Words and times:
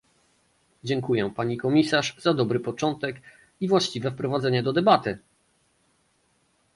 Dziękuję 0.83 1.29
pani 1.35 1.57
komisarz 1.57 2.15
za 2.21 2.33
dobry 2.33 2.59
początek 2.59 3.21
i 3.61 3.67
właściwe 3.67 4.11
wprowadzenie 4.11 4.63
do 4.63 4.73
debaty! 4.73 5.17